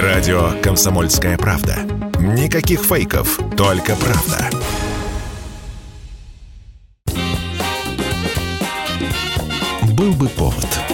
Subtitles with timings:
[0.00, 1.76] Радио «Комсомольская правда».
[2.18, 4.48] Никаких фейков, только правда.
[9.94, 10.66] Был бы повод–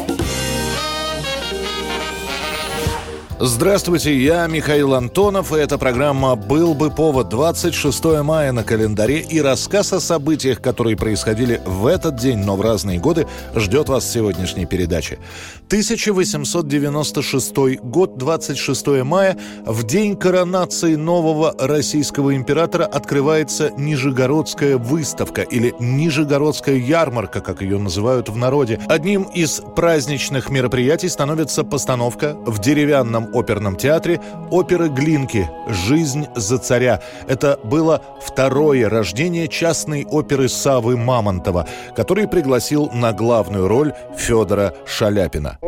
[3.41, 9.41] Здравствуйте, я Михаил Антонов, и эта программа «Был бы повод» 26 мая на календаре и
[9.41, 14.13] рассказ о событиях, которые происходили в этот день, но в разные годы, ждет вас в
[14.13, 15.21] сегодняшней передаче.
[15.69, 26.75] 1896 год, 26 мая, в день коронации нового российского императора открывается Нижегородская выставка или Нижегородская
[26.75, 28.81] ярмарка, как ее называют в народе.
[28.89, 37.01] Одним из праздничных мероприятий становится постановка в деревянном оперном театре оперы Глинки «Жизнь за царя».
[37.27, 45.59] Это было второе рождение частной оперы Савы Мамонтова, который пригласил на главную роль Федора Шаляпина.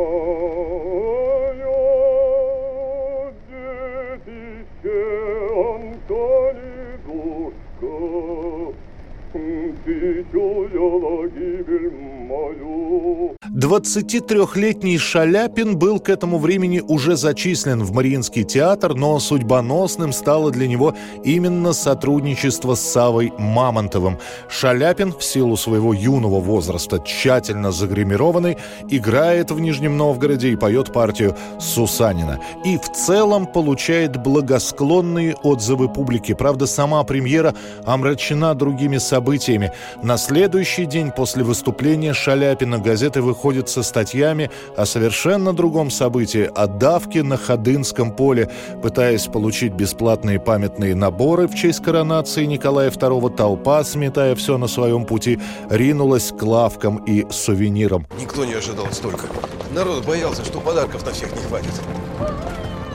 [9.85, 11.91] Ты чуяла гибель
[12.29, 13.40] мою.
[13.61, 20.67] 23-летний Шаляпин был к этому времени уже зачислен в Мариинский театр, но судьбоносным стало для
[20.67, 20.95] него
[21.25, 24.19] именно сотрудничество с Савой Мамонтовым.
[24.49, 28.57] Шаляпин, в силу своего юного возраста, тщательно загримированный,
[28.89, 32.41] играет в Нижнем Новгороде и поет партию Сусанина.
[32.65, 36.33] И в целом получает благосклонные отзывы публики.
[36.33, 39.71] Правда, сама премьера омрачена другими событиями.
[40.03, 46.49] На следующий день после выступления Шаляпина газеты выходят выходит со статьями о совершенно другом событии–
[46.55, 48.49] о давке на Ходынском поле.
[48.81, 55.05] Пытаясь получить бесплатные памятные наборы в честь коронации Николая II, толпа, сметая все на своем
[55.05, 58.07] пути, ринулась к лавкам и сувенирам.
[58.21, 59.27] Никто не ожидал столько.
[59.75, 61.75] Народ боялся, что подарков на всех не хватит.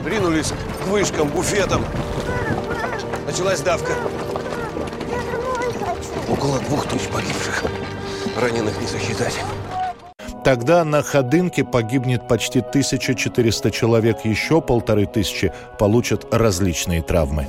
[0.06, 0.54] Ринулись
[0.86, 1.82] к вышкам, буфетам.
[3.26, 3.92] Началась давка.
[6.30, 7.64] Около двух тысяч погибших.
[8.40, 9.38] Раненых не сосчитать.
[10.46, 17.48] Тогда на Ходынке погибнет почти 1400 человек, еще полторы тысячи получат различные травмы.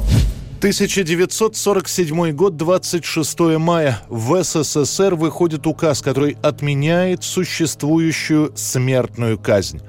[0.61, 4.01] 1947 год, 26 мая.
[4.09, 9.83] В СССР выходит указ, который отменяет существующую смертную казнь.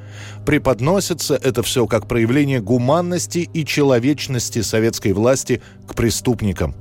[0.45, 6.75] Преподносится это все как проявление гуманности и человечности советской власти к преступникам.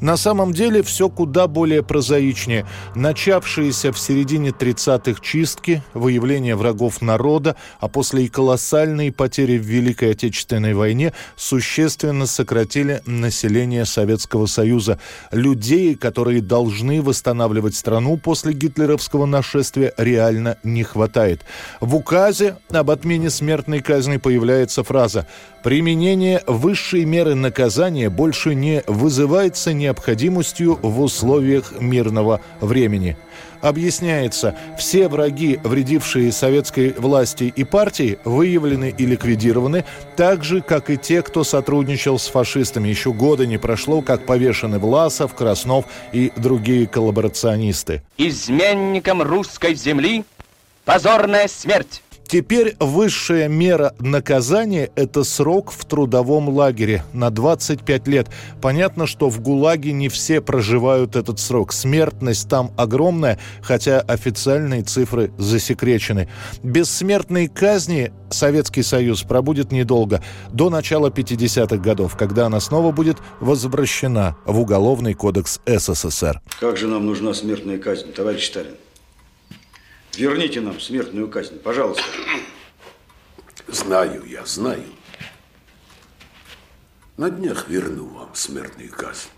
[0.00, 2.66] На самом деле все куда более прозаичнее.
[2.94, 10.12] Начавшиеся в середине 30-х чистки, выявление врагов народа, а после и колоссальные потери в Великой
[10.12, 14.98] Отечественной войне существенно сократили население Советского Союза.
[15.30, 21.42] Людей, которые должны восстанавливать страну после гитлеровского нашествия, реально не хватает.
[21.80, 25.28] В указе об отмене смертной казни появляется фраза
[25.62, 33.16] «Применение высшей меры наказания больше не вызывается необходимостью в условиях мирного времени».
[33.60, 39.84] Объясняется, все враги, вредившие советской власти и партии, выявлены и ликвидированы,
[40.16, 42.88] так же, как и те, кто сотрудничал с фашистами.
[42.88, 48.02] Еще года не прошло, как повешены Власов, Краснов и другие коллаборационисты.
[48.18, 50.24] Изменникам русской земли
[50.84, 52.02] позорная смерть.
[52.32, 58.28] Теперь высшая мера наказания– это срок в трудовом лагере на 25 лет.
[58.62, 61.74] Понятно, что в ГУЛАГе не все проживают этот срок.
[61.74, 66.30] Смертность там огромная, хотя официальные цифры засекречены.
[66.62, 73.18] Без смертной казни Советский Союз пробудет недолго, до начала 50-х годов, когда она снова будет
[73.40, 76.40] возвращена в Уголовный кодекс СССР.
[76.58, 78.72] Как же нам нужна смертная казнь, товарищ Сталин?
[80.16, 82.04] Верните нам смертную казнь, пожалуйста.
[83.68, 84.84] Знаю я, знаю.
[87.16, 89.28] На днях верну вам смертную казнь.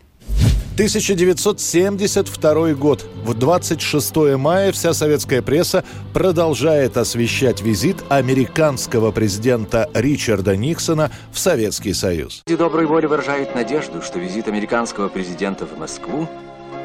[0.74, 3.06] 1972 год.
[3.24, 11.94] В 26 мая вся советская пресса продолжает освещать визит американского президента Ричарда Никсона в Советский
[11.94, 12.42] Союз.
[12.48, 16.28] Доброй воли выражают надежду, что визит американского президента в Москву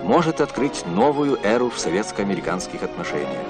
[0.04, 3.48] может открыть новую эру в советско-американских отношениях.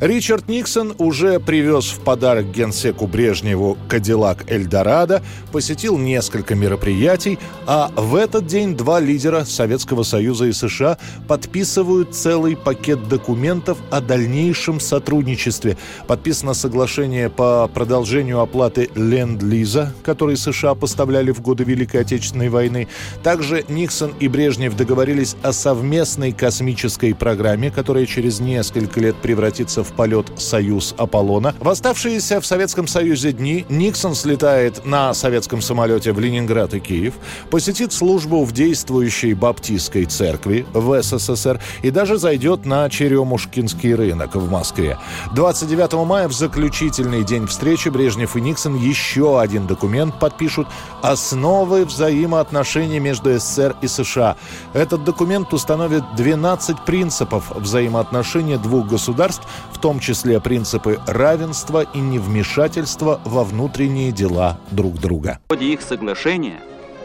[0.00, 5.22] Ричард Никсон уже привез в подарок генсеку Брежневу Кадиллак Эльдорадо,
[5.52, 12.56] посетил несколько мероприятий, а в этот день два лидера Советского Союза и США подписывают целый
[12.56, 15.78] пакет документов о дальнейшем сотрудничестве.
[16.06, 22.86] Подписано соглашение по продолжению оплаты Ленд-Лиза, который США поставляли в годы Великой Отечественной войны.
[23.22, 29.92] Также Никсон и Брежнев договорились о совместной космической программе, которая через несколько лет превратится в
[29.92, 31.54] полет «Союз Аполлона».
[31.60, 37.14] В оставшиеся в Советском Союзе дни Никсон слетает на советском самолете в Ленинград и Киев,
[37.50, 44.50] посетит службу в действующей баптистской церкви в СССР и даже зайдет на Черемушкинский рынок в
[44.50, 44.98] Москве.
[45.34, 50.66] 29 мая в заключительный день встречи Брежнев и Никсон еще один документ подпишут
[51.02, 54.36] «Основы взаимоотношений между СССР и США».
[54.72, 63.20] Этот документ установит 12 принципов взаимоотношения двух государств, в том числе принципы равенства и невмешательства
[63.26, 65.38] во внутренние дела друг друга.
[65.48, 66.62] В ходе их соглашения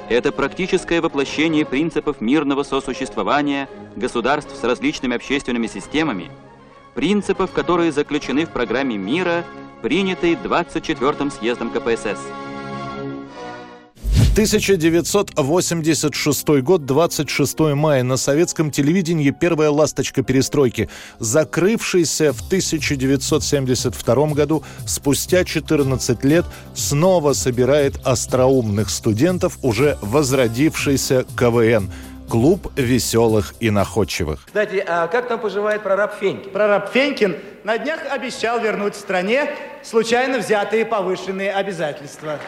[0.07, 6.31] это практическое воплощение принципов мирного сосуществования государств с различными общественными системами,
[6.95, 9.43] принципов, которые заключены в программе мира,
[9.81, 12.19] принятой 24-м съездом КПСС.
[14.31, 18.01] 1986 год, 26 мая.
[18.01, 20.87] На советском телевидении первая ласточка перестройки,
[21.19, 31.91] закрывшаяся в 1972 году, спустя 14 лет, снова собирает остроумных студентов, уже возродившийся КВН
[32.29, 34.45] клуб веселых и находчивых.
[34.45, 36.51] Кстати, а как там поживает прораб Фенькин?
[36.51, 37.35] Прораб Фенькин
[37.65, 39.49] на днях обещал вернуть стране
[39.83, 42.39] случайно взятые повышенные обязательства.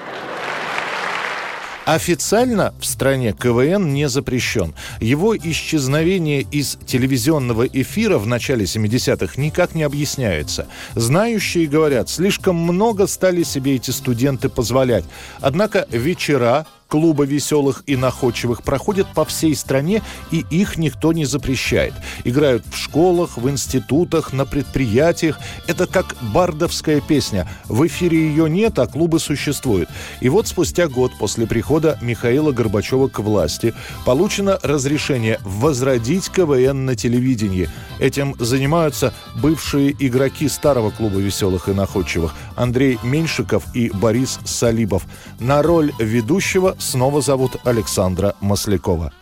[1.85, 4.73] Официально в стране КВН не запрещен.
[5.01, 10.67] Его исчезновение из телевизионного эфира в начале 70-х никак не объясняется.
[10.95, 15.03] Знающие говорят, слишком много стали себе эти студенты позволять.
[15.41, 21.95] Однако вечера клуба веселых и находчивых проходят по всей стране, и их никто не запрещает.
[22.23, 25.39] Играют в школах, в институтах, на предприятиях.
[25.65, 27.49] Это как бардовская песня.
[27.65, 29.89] В эфире ее нет, а клубы существуют.
[30.21, 33.73] И вот спустя год после прихода Михаила Горбачева к власти
[34.05, 37.69] получено разрешение возродить КВН на телевидении.
[37.99, 45.07] Этим занимаются бывшие игроки старого клуба веселых и находчивых Андрей Меньшиков и Борис Салибов.
[45.39, 49.13] На роль ведущего снова зовут Александра Маслякова.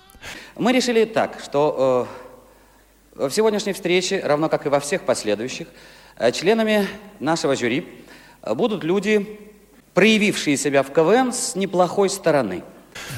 [0.58, 2.08] Мы решили так, что
[3.16, 5.68] э, в сегодняшней встрече, равно как и во всех последующих,
[6.18, 6.88] э, членами
[7.20, 7.88] нашего жюри
[8.42, 9.40] э, будут люди,
[9.94, 12.64] проявившие себя в КВН с неплохой стороны–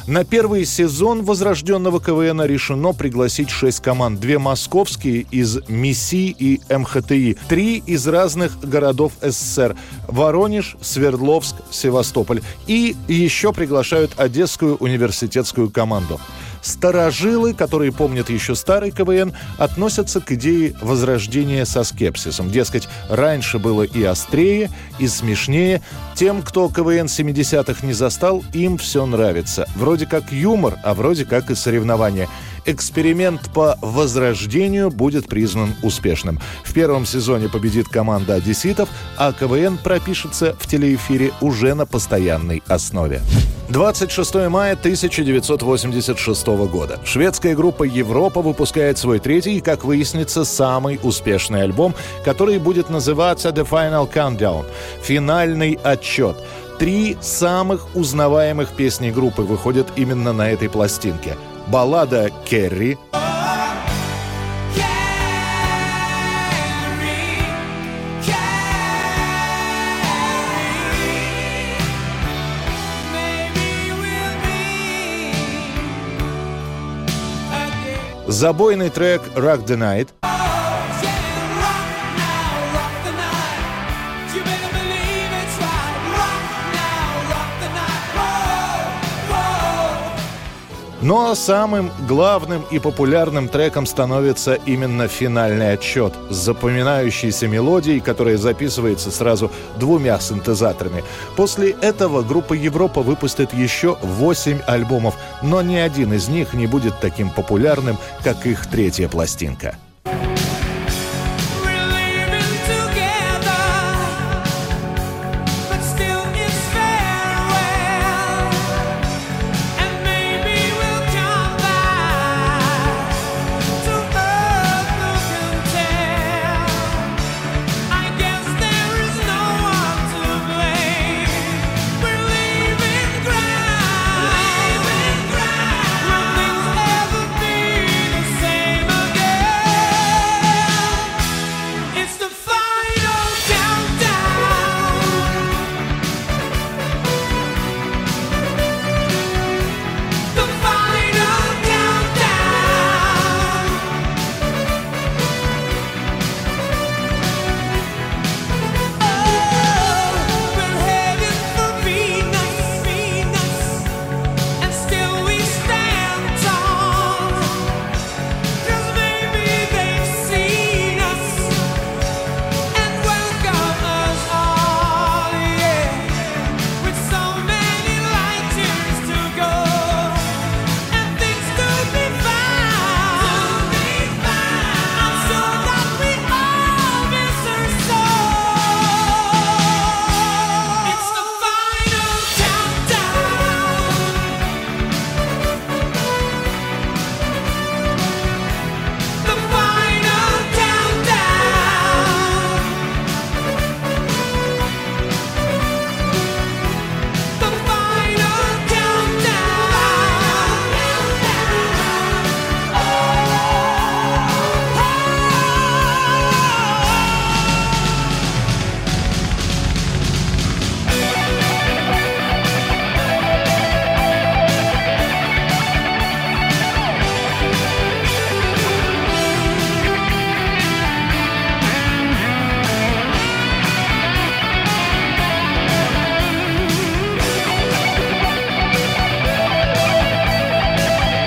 [0.08, 4.20] на первый сезон возрожденного КВН решено пригласить шесть команд.
[4.20, 7.38] Две московские из МИСИ и МХТИ.
[7.48, 9.78] Три из разных городов СССР.
[10.08, 12.42] Воронеж, Свердловск, Севастополь.
[12.68, 16.20] И еще приглашают Одесскую университетскую команду.
[16.64, 22.50] Старожилы, которые помнят еще старый КВН, относятся к идее возрождения со скепсисом.
[22.50, 25.82] Дескать, раньше было и острее, и смешнее.
[26.16, 29.68] Тем, кто КВН 70-х не застал, им все нравится.
[29.76, 32.30] Вроде как юмор, а вроде как и соревнования
[32.66, 36.40] эксперимент по возрождению будет признан успешным.
[36.64, 38.88] В первом сезоне победит команда одесситов,
[39.18, 43.22] а КВН пропишется в телеэфире уже на постоянной основе.
[43.74, 47.00] 26 мая 1986 года.
[47.04, 53.68] Шведская группа «Европа» выпускает свой третий как выяснится, самый успешный альбом, который будет называться «The
[53.68, 54.66] Final Countdown»—
[55.02, 56.38] «Финальный отчет».
[56.78, 61.36] Три самых узнаваемых песни группы выходят именно на этой пластинке—
[61.68, 63.00] баллада «Керри»,
[78.34, 80.23] забойный трек «Rock the Night»,
[91.04, 98.38] Ну а самым главным и популярным треком становится именно финальный отчет с запоминающейся мелодией, которая
[98.38, 101.04] записывается сразу двумя синтезаторами.
[101.36, 106.98] После этого группа Европа выпустит еще 8 альбомов, но ни один из них не будет
[107.02, 109.76] таким популярным, как их третья пластинка.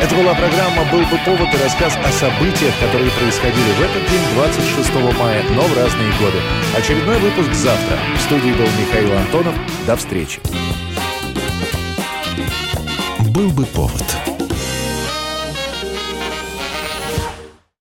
[0.06, 4.22] Это была программа «Был бы повод» и рассказ о событиях, которые происходили в этот день,
[4.36, 6.38] 26 мая, но в разные годы.
[6.76, 7.98] Очередной выпуск завтра.
[8.16, 9.56] В студии был Михаил Антонов.
[9.84, 10.40] До встречи.
[13.18, 14.25] «Был бы повод»